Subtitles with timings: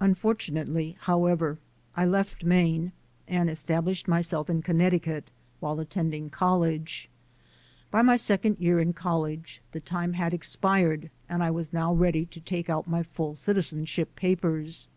[0.00, 1.56] Unfortunately, however,
[1.96, 2.92] I left Maine
[3.26, 7.08] and estab lished myself in Connecticut while attending college.
[7.90, 12.26] By my second year in college, the time had expired, and I was now ready
[12.26, 14.90] to take out my full citizenship papers.